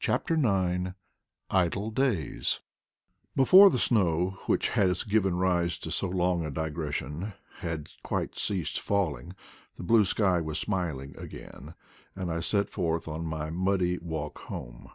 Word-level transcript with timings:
CHAPTER 0.00 0.34
IX 0.36 0.94
IDLE 1.50 1.90
DATS 1.90 2.60
BEFOKE 3.36 3.70
the 3.70 3.78
snow, 3.78 4.38
which 4.46 4.70
has 4.70 5.02
given 5.02 5.36
rise 5.36 5.76
to 5.80 5.90
so 5.90 6.08
long 6.08 6.42
a 6.42 6.50
digression, 6.50 7.34
had 7.58 7.90
quite 8.02 8.34
ceased 8.34 8.80
falling 8.80 9.34
the 9.74 9.82
bine 9.82 10.06
sky 10.06 10.40
was 10.40 10.58
smiling 10.58 11.14
again, 11.18 11.74
and 12.16 12.32
I 12.32 12.40
set 12.40 12.70
forth 12.70 13.06
on 13.06 13.26
my 13.26 13.50
muddy 13.50 13.98
walk 13.98 14.38
home. 14.38 14.90